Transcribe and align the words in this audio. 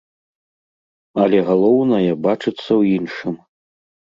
Але 1.25 1.39
галоўнае 1.49 2.11
бачыцца 2.27 2.63
ў 2.79 2.97
іншым. 2.97 3.39